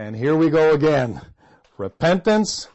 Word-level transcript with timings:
And 0.00 0.16
here 0.16 0.34
we 0.34 0.48
go 0.48 0.72
again. 0.72 1.20
Repentance, 1.76 2.68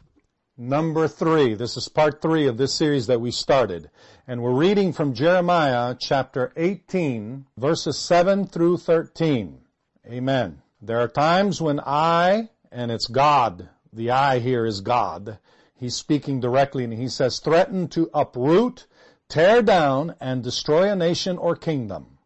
number 0.56 1.08
three. 1.08 1.54
This 1.54 1.76
is 1.76 1.88
part 1.88 2.22
three 2.22 2.46
of 2.46 2.56
this 2.56 2.72
series 2.72 3.08
that 3.08 3.20
we 3.20 3.32
started. 3.32 3.90
And 4.28 4.44
we're 4.44 4.54
reading 4.54 4.92
from 4.92 5.12
Jeremiah 5.12 5.96
chapter 5.98 6.52
18, 6.56 7.46
verses 7.56 7.98
7 7.98 8.46
through 8.46 8.76
13. 8.76 9.58
Amen. 10.06 10.62
There 10.80 11.00
are 11.00 11.08
times 11.08 11.60
when 11.60 11.80
I, 11.80 12.50
and 12.70 12.92
it's 12.92 13.08
God, 13.08 13.70
the 13.92 14.12
I 14.12 14.38
here 14.38 14.64
is 14.64 14.80
God, 14.80 15.38
he's 15.74 15.96
speaking 15.96 16.38
directly 16.38 16.84
and 16.84 16.92
he 16.92 17.08
says, 17.08 17.40
threaten 17.40 17.88
to 17.88 18.08
uproot, 18.14 18.86
tear 19.28 19.62
down, 19.62 20.14
and 20.20 20.44
destroy 20.44 20.88
a 20.88 20.94
nation 20.94 21.38
or 21.38 21.56
kingdom. 21.56 22.18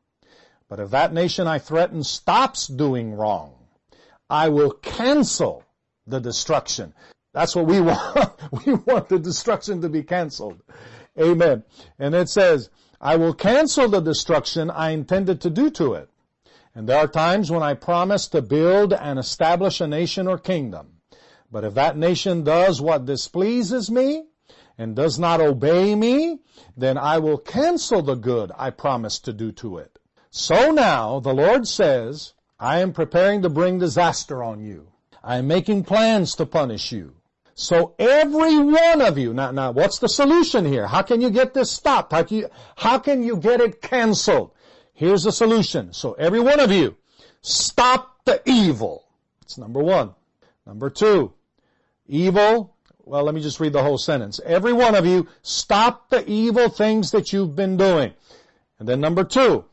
But 0.69 0.79
if 0.79 0.91
that 0.91 1.15
nation 1.15 1.47
I 1.47 1.59
threaten 1.59 2.05
stops 2.05 2.67
doing 2.67 3.15
wrong, 3.15 3.60
I 4.31 4.49
will 4.49 4.71
cancel 4.71 5.65
the 6.07 6.21
destruction. 6.21 6.95
That's 7.33 7.55
what 7.55 7.67
we 7.67 7.81
want. 7.81 8.65
we 8.65 8.75
want 8.75 9.09
the 9.09 9.19
destruction 9.19 9.83
to 9.83 9.89
be 9.89 10.03
canceled. 10.03 10.63
Amen. 11.21 11.65
And 11.99 12.15
it 12.15 12.29
says, 12.29 12.71
I 13.01 13.17
will 13.17 13.35
cancel 13.35 13.89
the 13.89 14.01
destruction 14.01 14.71
I 14.71 14.91
intended 14.91 15.41
to 15.43 15.51
do 15.51 15.71
to 15.71 15.95
it. 15.95 16.09
And 16.75 16.89
there 16.89 16.99
are 16.99 17.09
times 17.09 17.51
when 17.51 17.63
I 17.63 17.75
promise 17.75 18.29
to 18.29 18.43
build 18.43 18.93
and 18.93 19.19
establish 19.19 19.81
a 19.81 19.89
nation 19.89 20.29
or 20.29 20.39
kingdom. 20.39 21.01
But 21.51 21.65
if 21.65 21.75
that 21.75 21.97
nation 21.97 22.45
does 22.45 22.81
what 22.81 23.07
displeases 23.07 23.91
me 23.91 24.27
and 24.79 24.95
does 24.95 25.19
not 25.19 25.41
obey 25.41 25.95
me, 25.97 26.39
then 26.77 26.97
I 26.97 27.19
will 27.19 27.39
cancel 27.39 28.03
the 28.03 28.15
good 28.15 28.53
I 28.57 28.71
promised 28.71 29.25
to 29.25 29.33
do 29.33 29.51
to 29.53 29.79
it. 29.79 29.99
So 30.31 30.71
now 30.71 31.19
the 31.19 31.35
Lord 31.35 31.67
says, 31.67 32.35
I 32.61 32.81
am 32.81 32.93
preparing 32.93 33.41
to 33.43 33.49
bring 33.49 33.79
disaster 33.79 34.45
on 34.45 34.61
you. 34.61 34.87
I 35.25 35.39
am 35.39 35.49
making 35.49 35.85
plans 35.85 36.35
to 36.35 36.45
punish 36.45 36.93
you. 36.93 37.15
So 37.55 37.95
every 37.99 38.59
one 38.59 39.01
of 39.01 39.17
you, 39.17 39.33
now, 39.33 39.51
now 39.51 39.71
what's 39.71 39.99
the 39.99 40.09
solution 40.09 40.67
here? 40.67 40.87
How 40.87 41.01
can 41.01 41.23
you 41.23 41.31
get 41.31 41.55
this 41.55 41.71
stopped? 41.71 42.13
How 42.13 42.23
can 42.23 42.37
you, 42.39 42.49
how 42.77 42.99
can 42.99 43.23
you 43.23 43.39
get 43.39 43.63
it 43.63 43.81
canceled? 43.81 44.53
Here's 44.93 45.25
the 45.25 45.33
solution. 45.33 45.95
So 45.95 46.13
every 46.13 46.41
one 46.41 46.61
of 46.61 46.71
you, 46.71 46.97
stop 47.41 48.25
the 48.27 48.43
evil. 48.45 49.05
That's 49.41 49.57
number 49.57 49.81
one. 49.81 50.15
Number 50.67 50.91
two, 50.91 51.33
evil, 52.07 52.77
well 53.05 53.25
let 53.25 53.35
me 53.35 53.41
just 53.41 53.59
read 53.61 53.73
the 53.73 53.83
whole 53.83 53.99
sentence. 53.99 54.39
Every 54.45 54.75
one 54.75 54.95
of 54.95 55.07
you, 55.07 55.29
stop 55.43 56.11
the 56.11 56.29
evil 56.31 56.69
things 56.69 57.11
that 57.13 57.33
you've 57.33 57.57
been 57.57 57.79
doing. 57.79 58.13
And 58.79 58.87
then 58.87 59.01
number 59.01 59.25
two, 59.25 59.65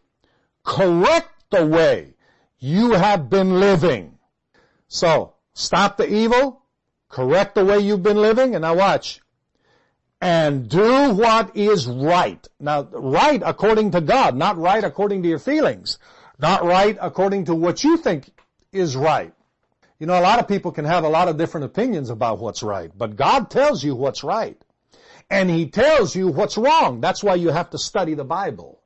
correct 0.63 1.31
the 1.51 1.65
way 1.65 2.13
you 2.59 2.93
have 2.93 3.29
been 3.29 3.59
living. 3.59 4.17
So, 4.87 5.33
stop 5.53 5.97
the 5.97 6.11
evil, 6.11 6.61
correct 7.09 7.55
the 7.55 7.65
way 7.65 7.79
you've 7.79 8.03
been 8.03 8.21
living, 8.21 8.55
and 8.55 8.61
now 8.61 8.75
watch. 8.75 9.21
And 10.19 10.67
do 10.67 11.11
what 11.13 11.55
is 11.55 11.87
right. 11.87 12.45
Now, 12.59 12.83
right 12.91 13.41
according 13.45 13.91
to 13.91 14.01
God, 14.01 14.35
not 14.35 14.57
right 14.57 14.83
according 14.83 15.21
to 15.23 15.29
your 15.29 15.39
feelings. 15.39 15.99
Not 16.39 16.63
right 16.63 16.97
according 16.99 17.45
to 17.45 17.55
what 17.55 17.83
you 17.83 17.97
think 17.97 18.31
is 18.71 18.95
right. 18.95 19.33
You 19.99 20.05
know, 20.05 20.19
a 20.19 20.21
lot 20.21 20.39
of 20.39 20.47
people 20.47 20.71
can 20.71 20.85
have 20.85 21.03
a 21.03 21.09
lot 21.09 21.27
of 21.27 21.37
different 21.37 21.65
opinions 21.65 22.09
about 22.09 22.39
what's 22.39 22.61
right, 22.61 22.91
but 22.95 23.15
God 23.15 23.49
tells 23.49 23.83
you 23.83 23.95
what's 23.95 24.23
right. 24.23 24.59
And 25.29 25.49
He 25.49 25.67
tells 25.69 26.15
you 26.15 26.27
what's 26.27 26.57
wrong. 26.57 27.01
That's 27.01 27.23
why 27.23 27.35
you 27.35 27.49
have 27.49 27.71
to 27.71 27.77
study 27.77 28.13
the 28.13 28.23
Bible. 28.23 28.79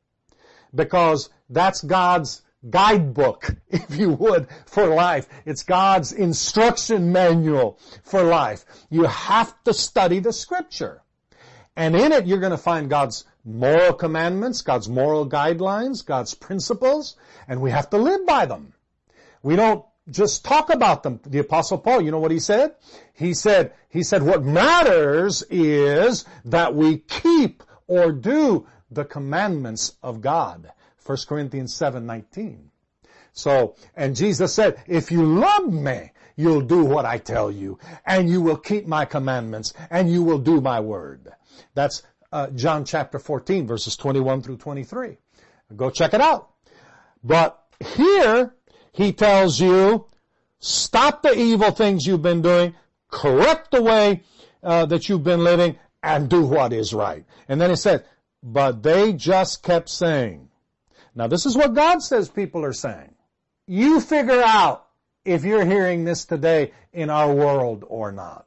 Because 0.73 1.29
that's 1.49 1.81
God's 1.81 2.41
guidebook, 2.69 3.55
if 3.69 3.95
you 3.95 4.09
would, 4.11 4.47
for 4.65 4.87
life. 4.87 5.27
It's 5.45 5.63
God's 5.63 6.11
instruction 6.11 7.11
manual 7.11 7.79
for 8.03 8.23
life. 8.23 8.65
You 8.89 9.03
have 9.03 9.53
to 9.63 9.73
study 9.73 10.19
the 10.19 10.33
scripture. 10.33 11.01
And 11.75 11.95
in 11.95 12.11
it, 12.11 12.27
you're 12.27 12.39
going 12.39 12.51
to 12.51 12.57
find 12.57 12.89
God's 12.89 13.25
moral 13.43 13.93
commandments, 13.93 14.61
God's 14.61 14.89
moral 14.89 15.27
guidelines, 15.27 16.05
God's 16.05 16.35
principles, 16.35 17.15
and 17.47 17.61
we 17.61 17.71
have 17.71 17.89
to 17.91 17.97
live 17.97 18.25
by 18.25 18.45
them. 18.45 18.73
We 19.41 19.55
don't 19.55 19.85
just 20.09 20.43
talk 20.43 20.69
about 20.69 21.03
them. 21.03 21.19
The 21.25 21.39
apostle 21.39 21.77
Paul, 21.77 22.01
you 22.01 22.11
know 22.11 22.19
what 22.19 22.31
he 22.31 22.39
said? 22.39 22.75
He 23.13 23.33
said, 23.33 23.73
he 23.89 24.03
said, 24.03 24.23
what 24.23 24.43
matters 24.43 25.43
is 25.49 26.25
that 26.45 26.75
we 26.75 26.97
keep 26.97 27.63
or 27.87 28.11
do 28.11 28.67
the 28.89 29.05
commandments 29.05 29.93
of 30.03 30.21
God. 30.21 30.71
1 31.05 31.17
Corinthians 31.27 31.73
7:19. 31.73 32.69
So, 33.33 33.75
and 33.95 34.15
Jesus 34.15 34.53
said, 34.53 34.83
if 34.87 35.11
you 35.11 35.23
love 35.23 35.71
me, 35.71 36.11
you'll 36.35 36.61
do 36.61 36.83
what 36.83 37.05
I 37.05 37.17
tell 37.17 37.49
you, 37.49 37.79
and 38.05 38.29
you 38.29 38.41
will 38.41 38.57
keep 38.57 38.87
my 38.87 39.05
commandments, 39.05 39.73
and 39.89 40.11
you 40.11 40.23
will 40.23 40.39
do 40.39 40.59
my 40.59 40.79
word. 40.79 41.29
That's 41.73 42.03
uh, 42.31 42.47
John 42.47 42.85
chapter 42.85 43.19
14, 43.19 43.67
verses 43.67 43.95
21 43.95 44.41
through 44.41 44.57
23. 44.57 45.17
Go 45.75 45.89
check 45.89 46.13
it 46.13 46.21
out. 46.21 46.49
But 47.23 47.63
here, 47.79 48.53
he 48.91 49.13
tells 49.13 49.59
you, 49.59 50.07
stop 50.59 51.23
the 51.23 51.33
evil 51.33 51.71
things 51.71 52.05
you've 52.05 52.21
been 52.21 52.41
doing, 52.41 52.75
correct 53.09 53.71
the 53.71 53.81
way 53.81 54.23
uh, 54.63 54.85
that 54.87 55.07
you've 55.07 55.23
been 55.23 55.43
living, 55.43 55.77
and 56.03 56.29
do 56.29 56.43
what 56.43 56.73
is 56.73 56.93
right. 56.93 57.23
And 57.47 57.61
then 57.61 57.69
he 57.69 57.75
said, 57.75 58.05
but 58.43 58.83
they 58.83 59.13
just 59.13 59.63
kept 59.63 59.87
saying, 59.87 60.49
now 61.15 61.27
this 61.27 61.45
is 61.45 61.55
what 61.55 61.73
God 61.73 62.01
says 62.01 62.29
people 62.29 62.63
are 62.63 62.73
saying. 62.73 63.13
You 63.67 63.99
figure 63.99 64.41
out 64.43 64.87
if 65.25 65.43
you're 65.43 65.65
hearing 65.65 66.03
this 66.03 66.25
today 66.25 66.71
in 66.93 67.09
our 67.09 67.33
world 67.33 67.85
or 67.87 68.11
not. 68.11 68.45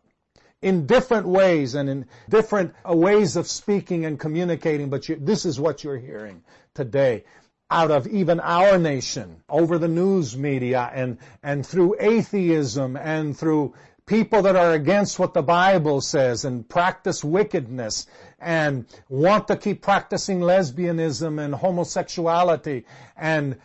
In 0.62 0.86
different 0.86 1.26
ways 1.28 1.74
and 1.74 1.90
in 1.90 2.06
different 2.28 2.74
ways 2.86 3.36
of 3.36 3.46
speaking 3.46 4.06
and 4.06 4.18
communicating, 4.18 4.88
but 4.88 5.08
you, 5.08 5.16
this 5.16 5.44
is 5.44 5.60
what 5.60 5.84
you're 5.84 5.98
hearing 5.98 6.42
today 6.74 7.24
out 7.70 7.90
of 7.90 8.06
even 8.06 8.40
our 8.40 8.78
nation 8.78 9.42
over 9.48 9.78
the 9.78 9.88
news 9.88 10.36
media 10.36 10.90
and, 10.94 11.18
and 11.42 11.66
through 11.66 11.96
atheism 11.98 12.96
and 12.96 13.36
through 13.36 13.74
people 14.06 14.42
that 14.42 14.54
are 14.54 14.72
against 14.72 15.18
what 15.18 15.32
the 15.32 15.42
Bible 15.42 16.00
says 16.00 16.44
and 16.44 16.68
practice 16.68 17.24
wickedness 17.24 18.06
and 18.38 18.84
want 19.08 19.48
to 19.48 19.56
keep 19.56 19.80
practicing 19.80 20.40
lesbianism 20.40 21.42
and 21.42 21.54
homosexuality 21.54 22.84
and 23.16 23.56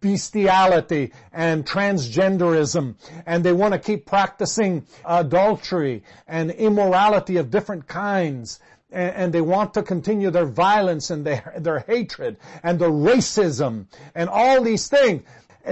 bestiality 0.00 1.12
and 1.32 1.66
transgenderism 1.66 2.94
and 3.26 3.42
they 3.42 3.52
want 3.52 3.72
to 3.72 3.80
keep 3.80 4.06
practicing 4.06 4.86
adultery 5.04 6.04
and 6.28 6.52
immorality 6.52 7.36
of 7.36 7.50
different 7.50 7.86
kinds 7.88 8.60
and, 8.90 9.34
they 9.34 9.42
want 9.42 9.74
to 9.74 9.82
continue 9.82 10.30
their 10.30 10.46
violence 10.46 11.10
and 11.10 11.26
their, 11.26 11.52
their 11.58 11.80
hatred 11.80 12.38
and 12.62 12.78
their 12.78 12.90
racism 12.90 13.84
and 14.14 14.30
all 14.30 14.62
these 14.62 14.88
things 14.88 15.24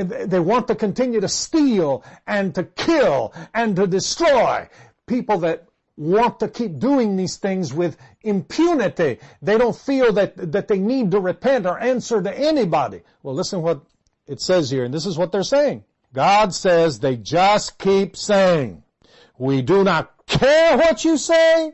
they 0.02 0.40
want 0.40 0.68
to 0.68 0.74
continue 0.74 1.20
to 1.20 1.28
steal 1.28 2.04
and 2.26 2.54
to 2.54 2.64
kill 2.64 3.32
and 3.54 3.76
to 3.76 3.86
destroy. 3.86 4.68
People 5.06 5.38
that 5.38 5.66
want 5.96 6.40
to 6.40 6.48
keep 6.48 6.78
doing 6.78 7.16
these 7.16 7.36
things 7.36 7.72
with 7.72 7.96
impunity. 8.22 9.18
They 9.40 9.56
don't 9.56 9.76
feel 9.76 10.12
that, 10.14 10.52
that 10.52 10.68
they 10.68 10.78
need 10.78 11.10
to 11.12 11.20
repent 11.20 11.66
or 11.66 11.78
answer 11.78 12.22
to 12.22 12.38
anybody. 12.38 13.02
Well, 13.22 13.34
listen 13.34 13.62
what 13.62 13.82
it 14.26 14.40
says 14.40 14.70
here, 14.70 14.84
and 14.84 14.92
this 14.92 15.06
is 15.06 15.16
what 15.16 15.32
they're 15.32 15.42
saying. 15.42 15.84
God 16.12 16.54
says 16.54 16.98
they 16.98 17.16
just 17.16 17.78
keep 17.78 18.16
saying, 18.16 18.82
we 19.38 19.62
do 19.62 19.84
not 19.84 20.26
care 20.26 20.76
what 20.76 21.04
you 21.04 21.16
say. 21.16 21.72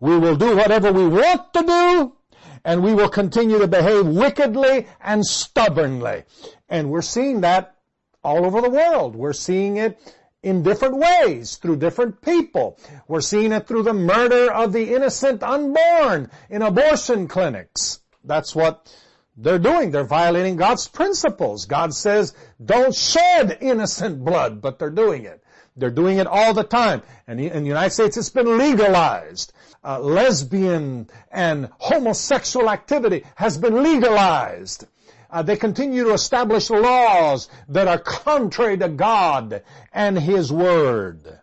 We 0.00 0.18
will 0.18 0.36
do 0.36 0.56
whatever 0.56 0.92
we 0.92 1.06
want 1.06 1.52
to 1.54 1.62
do 1.62 2.16
and 2.64 2.82
we 2.82 2.94
will 2.94 3.08
continue 3.08 3.58
to 3.58 3.68
behave 3.68 4.06
wickedly 4.06 4.86
and 5.00 5.24
stubbornly. 5.24 6.24
And 6.68 6.90
we're 6.90 7.02
seeing 7.02 7.42
that 7.42 7.76
all 8.22 8.44
over 8.44 8.60
the 8.60 8.70
world. 8.70 9.14
We're 9.14 9.32
seeing 9.32 9.76
it 9.76 10.00
in 10.42 10.62
different 10.62 10.96
ways 10.96 11.56
through 11.56 11.76
different 11.76 12.20
people. 12.22 12.78
We're 13.08 13.20
seeing 13.20 13.52
it 13.52 13.66
through 13.66 13.82
the 13.84 13.94
murder 13.94 14.52
of 14.52 14.72
the 14.72 14.94
innocent 14.94 15.42
unborn 15.42 16.30
in 16.50 16.62
abortion 16.62 17.28
clinics. 17.28 18.00
That's 18.24 18.54
what 18.54 18.92
they're 19.36 19.58
doing. 19.58 19.90
They're 19.90 20.04
violating 20.04 20.56
God's 20.56 20.88
principles. 20.88 21.66
God 21.66 21.94
says, 21.94 22.34
don't 22.64 22.94
shed 22.94 23.58
innocent 23.60 24.24
blood, 24.24 24.60
but 24.60 24.78
they're 24.78 24.90
doing 24.90 25.24
it. 25.24 25.42
They're 25.76 25.90
doing 25.90 26.18
it 26.18 26.26
all 26.26 26.54
the 26.54 26.64
time. 26.64 27.02
And 27.26 27.38
in 27.40 27.62
the 27.62 27.68
United 27.68 27.90
States, 27.90 28.16
it's 28.16 28.30
been 28.30 28.58
legalized. 28.58 29.52
Uh, 29.86 30.00
lesbian 30.00 31.08
and 31.30 31.68
homosexual 31.78 32.68
activity 32.68 33.24
has 33.36 33.56
been 33.56 33.84
legalized. 33.84 34.84
Uh, 35.30 35.42
they 35.42 35.56
continue 35.56 36.02
to 36.02 36.12
establish 36.12 36.70
laws 36.70 37.48
that 37.68 37.86
are 37.86 37.98
contrary 37.98 38.76
to 38.76 38.88
God 38.88 39.62
and 39.92 40.18
His 40.18 40.52
Word. 40.52 41.38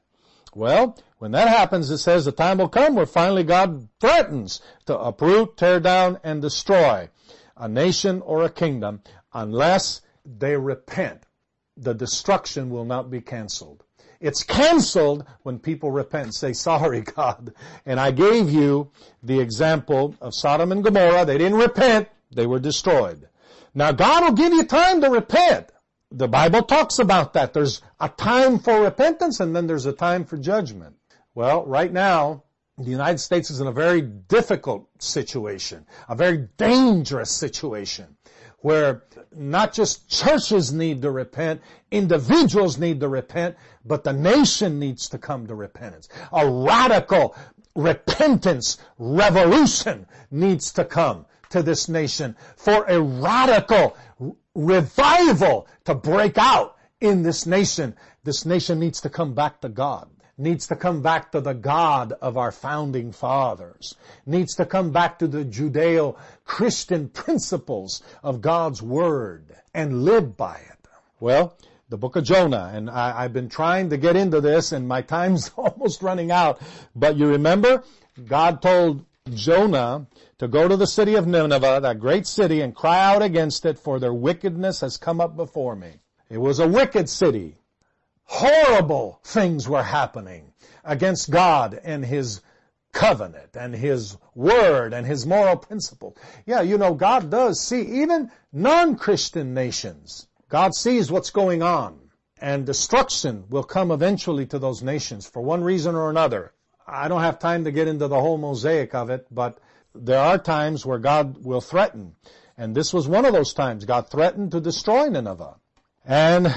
Well, 0.53 0.97
when 1.19 1.31
that 1.31 1.47
happens, 1.47 1.89
it 1.89 1.99
says 1.99 2.25
the 2.25 2.33
time 2.33 2.57
will 2.57 2.67
come 2.67 2.95
where 2.95 3.05
finally 3.05 3.45
God 3.45 3.87
threatens 4.01 4.61
to 4.87 4.99
uproot, 4.99 5.55
tear 5.55 5.79
down, 5.79 6.19
and 6.21 6.41
destroy 6.41 7.07
a 7.55 7.69
nation 7.69 8.21
or 8.21 8.43
a 8.43 8.49
kingdom 8.49 9.03
unless 9.33 10.01
they 10.25 10.57
repent. 10.57 11.23
The 11.77 11.93
destruction 11.93 12.69
will 12.69 12.83
not 12.83 13.09
be 13.09 13.21
canceled. 13.21 13.85
It's 14.23 14.41
canceled 14.41 15.25
when 15.41 15.59
people 15.59 15.91
repent 15.91 16.33
say, 16.33 16.53
sorry 16.53 17.01
God. 17.01 17.53
And 17.85 17.99
I 17.99 18.11
gave 18.11 18.49
you 18.49 18.89
the 19.21 19.41
example 19.41 20.15
of 20.21 20.33
Sodom 20.33 20.71
and 20.71 20.81
Gomorrah. 20.81 21.25
They 21.25 21.37
didn't 21.37 21.59
repent. 21.59 22.07
They 22.31 22.47
were 22.47 22.59
destroyed. 22.59 23.27
Now 23.75 23.91
God 23.91 24.23
will 24.23 24.31
give 24.31 24.53
you 24.53 24.63
time 24.63 25.01
to 25.01 25.09
repent. 25.09 25.73
The 26.09 26.29
Bible 26.29 26.61
talks 26.61 26.99
about 26.99 27.33
that. 27.33 27.53
There's 27.53 27.81
a 27.99 28.07
time 28.07 28.59
for 28.59 28.83
repentance 28.83 29.41
and 29.41 29.53
then 29.53 29.67
there's 29.67 29.87
a 29.87 29.91
time 29.91 30.23
for 30.23 30.37
judgment. 30.37 30.95
Well, 31.35 31.65
right 31.65 31.91
now, 31.91 32.43
the 32.77 32.91
United 32.91 33.17
States 33.17 33.51
is 33.51 33.59
in 33.59 33.67
a 33.67 33.73
very 33.73 34.01
difficult 34.01 34.87
situation, 34.99 35.85
a 36.07 36.15
very 36.15 36.47
dangerous 36.55 37.29
situation 37.29 38.15
where 38.63 39.03
not 39.35 39.73
just 39.73 40.09
churches 40.09 40.71
need 40.71 41.01
to 41.01 41.11
repent, 41.11 41.61
individuals 41.91 42.77
need 42.77 43.01
to 43.01 43.09
repent, 43.09 43.57
but 43.83 44.05
the 44.05 44.13
nation 44.13 44.79
needs 44.79 45.09
to 45.09 45.17
come 45.17 45.45
to 45.45 45.53
repentance. 45.53 46.07
A 46.31 46.49
radical 46.49 47.35
repentance 47.75 48.77
revolution 48.97 50.07
needs 50.31 50.71
to 50.71 50.85
come 50.85 51.25
to 51.49 51.61
this 51.61 51.89
nation 51.89 52.37
for 52.55 52.85
a 52.85 53.01
radical 53.01 53.97
revival 54.55 55.67
to 55.83 55.93
break 55.93 56.37
out 56.37 56.77
in 57.01 57.21
this 57.21 57.45
nation. 57.45 57.93
This 58.23 58.45
nation 58.45 58.79
needs 58.79 59.01
to 59.01 59.09
come 59.09 59.33
back 59.33 59.59
to 59.59 59.67
God 59.67 60.07
needs 60.37 60.67
to 60.67 60.75
come 60.75 61.01
back 61.01 61.31
to 61.31 61.41
the 61.41 61.53
God 61.53 62.13
of 62.21 62.37
our 62.37 62.51
founding 62.51 63.11
fathers, 63.11 63.95
needs 64.25 64.55
to 64.55 64.65
come 64.65 64.91
back 64.91 65.19
to 65.19 65.27
the 65.27 65.45
Judeo-Christian 65.45 67.09
principles 67.09 68.01
of 68.23 68.41
God's 68.41 68.81
Word 68.81 69.55
and 69.73 70.03
live 70.03 70.35
by 70.35 70.55
it. 70.55 70.87
Well, 71.19 71.57
the 71.89 71.97
book 71.97 72.15
of 72.15 72.23
Jonah, 72.23 72.71
and 72.73 72.89
I, 72.89 73.21
have 73.21 73.33
been 73.33 73.49
trying 73.49 73.91
to 73.91 73.97
get 73.97 74.15
into 74.15 74.41
this 74.41 74.71
and 74.71 74.87
my 74.87 75.01
time's 75.01 75.51
almost 75.57 76.01
running 76.01 76.31
out, 76.31 76.59
but 76.95 77.17
you 77.17 77.27
remember 77.27 77.83
God 78.25 78.61
told 78.61 79.05
Jonah 79.33 80.07
to 80.39 80.47
go 80.47 80.67
to 80.67 80.75
the 80.75 80.87
city 80.87 81.15
of 81.15 81.27
Nineveh, 81.27 81.79
that 81.81 81.99
great 81.99 82.27
city, 82.27 82.61
and 82.61 82.75
cry 82.75 82.99
out 82.99 83.21
against 83.21 83.65
it 83.65 83.79
for 83.79 83.99
their 83.99 84.13
wickedness 84.13 84.81
has 84.81 84.97
come 84.97 85.21
up 85.21 85.35
before 85.35 85.75
me. 85.75 85.93
It 86.29 86.39
was 86.39 86.59
a 86.59 86.67
wicked 86.67 87.07
city 87.07 87.57
horrible 88.33 89.19
things 89.23 89.69
were 89.69 89.83
happening 89.83 90.51
against 90.83 91.29
God 91.29 91.79
and 91.83 92.03
His 92.03 92.41
covenant 92.91 93.55
and 93.55 93.75
His 93.75 94.17
word 94.33 94.91
and 94.91 95.05
His 95.05 95.27
moral 95.27 95.55
principle. 95.55 96.17
Yeah, 96.47 96.61
you 96.61 96.79
know, 96.79 96.95
God 96.95 97.29
does 97.29 97.61
see 97.61 98.01
even 98.01 98.31
non-Christian 98.51 99.53
nations. 99.53 100.27
God 100.49 100.73
sees 100.73 101.11
what's 101.11 101.29
going 101.29 101.61
on 101.61 101.99
and 102.41 102.65
destruction 102.65 103.43
will 103.49 103.63
come 103.63 103.91
eventually 103.91 104.47
to 104.47 104.57
those 104.57 104.81
nations 104.81 105.27
for 105.27 105.43
one 105.43 105.63
reason 105.63 105.93
or 105.93 106.09
another. 106.09 106.53
I 106.87 107.09
don't 107.09 107.21
have 107.21 107.37
time 107.37 107.65
to 107.65 107.71
get 107.71 107.87
into 107.87 108.07
the 108.07 108.19
whole 108.19 108.39
mosaic 108.39 108.95
of 108.95 109.11
it, 109.11 109.27
but 109.29 109.59
there 109.93 110.19
are 110.19 110.39
times 110.39 110.87
where 110.87 110.97
God 110.97 111.45
will 111.45 111.61
threaten. 111.61 112.15
And 112.57 112.75
this 112.75 112.93
was 112.93 113.07
one 113.07 113.25
of 113.25 113.33
those 113.33 113.53
times. 113.53 113.85
God 113.85 114.09
threatened 114.09 114.51
to 114.53 114.59
destroy 114.59 115.07
Nineveh. 115.07 115.55
And 116.03 116.47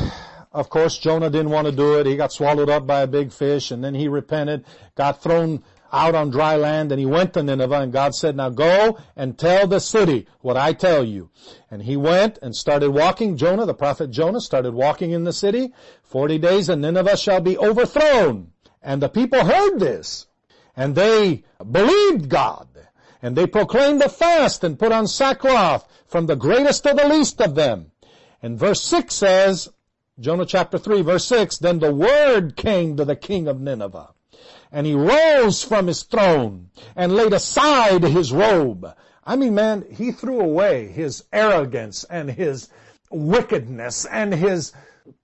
of 0.57 0.71
course, 0.71 0.97
Jonah 0.97 1.29
didn't 1.29 1.51
want 1.51 1.67
to 1.67 1.73
do 1.73 1.99
it. 1.99 2.07
He 2.07 2.17
got 2.17 2.33
swallowed 2.33 2.71
up 2.71 2.87
by 2.87 3.03
a 3.03 3.07
big 3.07 3.31
fish 3.31 3.71
and 3.71 3.85
then 3.85 3.95
he 3.95 4.09
repented, 4.09 4.65
got 4.95 5.23
thrown 5.23 5.63
out 5.93 6.15
on 6.15 6.31
dry 6.31 6.57
land 6.57 6.91
and 6.91 6.99
he 6.99 7.05
went 7.05 7.35
to 7.35 7.43
Nineveh 7.43 7.83
and 7.83 7.93
God 7.93 8.15
said, 8.15 8.37
now 8.37 8.49
go 8.49 8.99
and 9.15 9.39
tell 9.39 9.67
the 9.67 9.81
city 9.81 10.27
what 10.41 10.57
I 10.57 10.73
tell 10.73 11.05
you. 11.05 11.29
And 11.71 11.83
he 11.83 11.99
went 11.99 12.39
and 12.41 12.57
started 12.57 12.91
walking. 12.91 13.37
Jonah, 13.37 13.67
the 13.67 13.75
prophet 13.75 14.11
Jonah, 14.11 14.41
started 14.41 14.73
walking 14.73 15.11
in 15.11 15.25
the 15.25 15.33
city. 15.33 15.75
Forty 16.03 16.39
days 16.39 16.71
and 16.71 16.81
Nineveh 16.81 17.19
shall 17.19 17.43
be 17.43 17.59
overthrown. 17.59 18.53
And 18.81 19.03
the 19.03 19.11
people 19.11 19.45
heard 19.45 19.79
this 19.79 20.27
and 20.75 20.95
they 20.95 21.45
believed 21.71 22.31
God 22.31 22.69
and 23.21 23.37
they 23.37 23.47
proclaimed 23.47 24.01
a 24.01 24.09
fast 24.09 24.65
and 24.65 24.79
put 24.79 24.91
on 24.91 25.07
sackcloth 25.07 25.87
from 26.07 26.25
the 26.25 26.37
greatest 26.37 26.85
to 26.85 26.95
the 26.95 27.07
least 27.07 27.43
of 27.43 27.57
them. 27.57 27.91
And 28.43 28.59
verse 28.59 28.81
6 28.83 29.15
says, 29.15 29.69
Jonah 30.19 30.47
chapter 30.47 30.79
3 30.79 31.03
verse 31.03 31.27
6, 31.27 31.59
Then 31.59 31.79
the 31.79 31.93
word 31.93 32.57
came 32.57 32.97
to 32.97 33.05
the 33.05 33.17
king 33.17 33.47
of 33.47 33.61
Nineveh, 33.61 34.15
and 34.73 34.87
he 34.87 34.95
rose 34.95 35.63
from 35.63 35.89
his 35.89 36.05
throne 36.05 36.71
and 36.95 37.15
laid 37.15 37.35
aside 37.35 38.03
his 38.03 38.33
robe. 38.33 38.95
I 39.25 39.37
mean, 39.37 39.55
man, 39.55 39.85
he 39.91 40.13
threw 40.13 40.41
away 40.41 40.87
his 40.87 41.25
arrogance 41.35 42.05
and 42.05 42.31
his 42.31 42.71
wickedness 43.11 44.07
and 44.07 44.33
his 44.33 44.73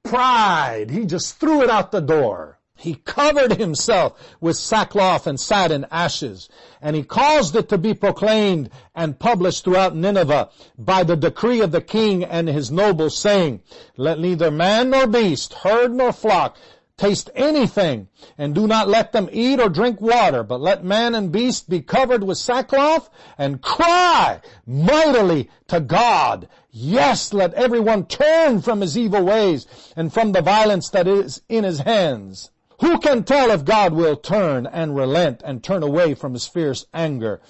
pride. 0.03 0.91
He 0.91 1.07
just 1.07 1.41
threw 1.41 1.63
it 1.63 1.71
out 1.71 1.91
the 1.91 2.01
door. 2.01 2.59
He 2.83 2.95
covered 2.95 3.59
himself 3.59 4.15
with 4.41 4.57
sackcloth 4.57 5.29
and 5.29 5.39
sat 5.39 5.71
in 5.71 5.87
ashes, 5.89 6.49
and 6.81 6.97
he 6.97 7.05
caused 7.05 7.55
it 7.55 7.69
to 7.69 7.79
be 7.79 7.95
proclaimed 7.95 8.71
and 8.93 9.21
published 9.21 9.63
throughout 9.63 9.95
Nineveh 9.95 10.49
by 10.77 11.05
the 11.05 11.15
decree 11.15 11.61
of 11.61 11.71
the 11.71 11.81
king 11.81 12.25
and 12.25 12.49
his 12.49 12.73
nobles, 12.73 13.17
saying, 13.17 13.61
Let 13.97 14.19
neither 14.19 14.51
man 14.51 14.91
nor 14.91 15.07
beast, 15.07 15.55
herd 15.55 15.95
nor 15.95 16.13
flock, 16.13 16.57
taste 16.97 17.31
anything, 17.37 18.09
and 18.37 18.53
do 18.53 18.67
not 18.67 18.89
let 18.89 19.13
them 19.13 19.29
eat 19.31 19.61
or 19.61 19.69
drink 19.69 20.01
water, 20.01 20.43
but 20.43 20.61
let 20.61 20.83
man 20.83 21.15
and 21.15 21.31
beast 21.31 21.71
be 21.71 21.83
covered 21.83 22.25
with 22.25 22.37
sackcloth, 22.37 23.09
and 23.39 23.63
cry 23.63 24.41
mightily 24.67 25.49
to 25.69 25.79
God. 25.79 26.49
Yes, 26.73 27.33
let 27.33 27.55
everyone 27.55 28.07
turn 28.07 28.61
from 28.61 28.81
his 28.81 28.99
evil 28.99 29.23
ways, 29.25 29.69
and 29.95 30.13
from 30.13 30.33
the 30.33 30.43
violence 30.43 30.91
that 30.91 31.07
is 31.07 31.43
in 31.49 31.63
his 31.63 31.79
hands. 31.79 32.51
Who 32.83 32.99
can 32.99 33.23
tell 33.23 33.53
if 33.53 33.65
God 33.65 33.93
will 33.93 34.17
turn 34.17 34.67
and 34.67 34.97
relent 34.97 35.41
and 35.45 35.63
turn 35.63 35.85
away 35.85 36.15
from 36.15 36.33
his 36.33 36.49
fierce 36.49 36.85
anger 36.93 37.41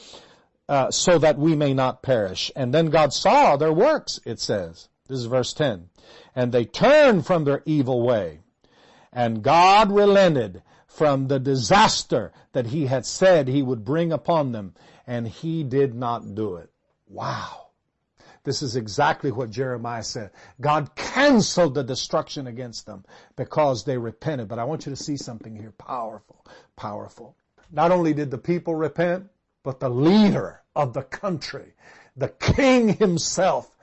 uh, 0.68 0.90
so 0.90 1.16
that 1.18 1.38
we 1.38 1.56
may 1.56 1.72
not 1.72 2.02
perish? 2.02 2.52
And 2.54 2.74
then 2.74 2.90
God 2.90 3.14
saw 3.14 3.56
their 3.56 3.72
works, 3.72 4.20
it 4.26 4.40
says. 4.40 4.90
This 5.08 5.20
is 5.20 5.24
verse 5.24 5.54
10. 5.54 5.88
And 6.36 6.52
they 6.52 6.66
turned 6.66 7.24
from 7.24 7.44
their 7.44 7.62
evil 7.64 8.02
way. 8.02 8.40
And 9.10 9.42
God 9.42 9.90
relented 9.90 10.62
from 10.86 11.28
the 11.28 11.38
disaster 11.38 12.30
that 12.52 12.66
he 12.66 12.84
had 12.84 13.06
said 13.06 13.48
he 13.48 13.62
would 13.62 13.86
bring 13.86 14.12
upon 14.12 14.52
them. 14.52 14.74
And 15.06 15.26
he 15.26 15.64
did 15.64 15.94
not 15.94 16.34
do 16.34 16.56
it. 16.56 16.70
Wow. 17.08 17.61
This 18.44 18.62
is 18.62 18.74
exactly 18.74 19.30
what 19.30 19.50
Jeremiah 19.50 20.02
said. 20.02 20.30
God 20.60 20.94
canceled 20.96 21.74
the 21.74 21.84
destruction 21.84 22.48
against 22.48 22.86
them 22.86 23.04
because 23.36 23.84
they 23.84 23.96
repented. 23.96 24.48
But 24.48 24.58
I 24.58 24.64
want 24.64 24.84
you 24.84 24.90
to 24.90 25.02
see 25.02 25.16
something 25.16 25.54
here 25.54 25.72
powerful, 25.78 26.44
powerful. 26.76 27.36
Not 27.70 27.92
only 27.92 28.12
did 28.12 28.30
the 28.30 28.38
people 28.38 28.74
repent, 28.74 29.28
but 29.62 29.78
the 29.78 29.88
leader 29.88 30.60
of 30.74 30.92
the 30.92 31.02
country, 31.02 31.74
the 32.16 32.28
king 32.28 32.88
himself, 32.88 33.76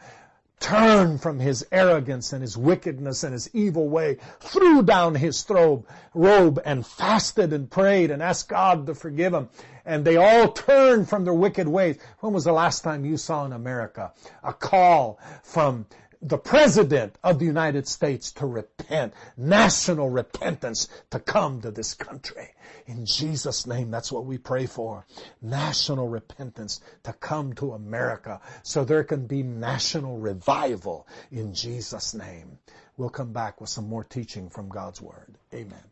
turned 0.60 1.22
from 1.22 1.40
his 1.40 1.66
arrogance 1.72 2.34
and 2.34 2.42
his 2.42 2.58
wickedness 2.58 3.24
and 3.24 3.34
his 3.34 3.50
evil 3.54 3.90
way, 3.90 4.18
threw 4.40 4.84
down 4.84 5.16
his 5.16 5.46
robe, 5.50 5.88
robe 6.14 6.62
and 6.66 6.86
fasted 6.86 7.54
and 7.54 7.70
prayed 7.70 8.12
and 8.12 8.22
asked 8.22 8.50
God 8.50 8.86
to 8.88 8.96
forgive 8.96 9.34
him. 9.34 9.50
And 9.86 10.06
they 10.06 10.18
all 10.18 10.52
turned 10.52 11.10
from 11.10 11.24
their 11.24 11.34
wicked 11.34 11.68
ways. 11.68 11.98
When 12.20 12.34
was 12.34 12.44
the 12.44 12.52
last 12.52 12.84
time 12.84 13.06
you 13.06 13.18
saw 13.18 13.46
in 13.46 13.54
America 13.54 14.12
a 14.44 14.54
call 14.54 15.20
from 15.44 15.86
the 16.22 16.38
President 16.38 17.18
of 17.24 17.40
the 17.40 17.46
United 17.46 17.88
States 17.88 18.32
to 18.34 18.46
repent, 18.46 19.14
national 19.38 20.10
repentance 20.10 20.90
to 21.12 21.20
come 21.20 21.62
to 21.62 21.72
this 21.72 21.94
country. 21.94 22.50
In 22.88 23.06
Jesus' 23.06 23.66
name, 23.66 23.90
that's 23.92 24.12
what 24.12 24.26
we 24.26 24.38
pray 24.38 24.66
for. 24.66 25.06
National 25.42 26.08
repentance 26.08 26.82
to 27.04 27.14
come 27.14 27.54
to 27.54 27.74
America 27.74 28.42
so 28.64 28.84
there 28.84 29.04
can 29.04 29.28
be 29.28 29.44
national 29.44 30.18
revival 30.18 31.08
in 31.32 31.54
Jesus' 31.54 32.14
name. 32.14 32.58
We'll 32.98 33.10
come 33.10 33.32
back 33.32 33.62
with 33.62 33.70
some 33.70 33.88
more 33.88 34.04
teaching 34.04 34.50
from 34.50 34.68
God's 34.68 35.02
Word. 35.02 35.36
Amen. 35.54 35.90